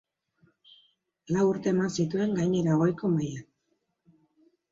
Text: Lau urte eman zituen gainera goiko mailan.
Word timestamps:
Lau 1.35 1.43
urte 1.49 1.69
eman 1.73 1.93
zituen 1.99 2.33
gainera 2.39 2.77
goiko 2.83 3.13
mailan. 3.19 3.47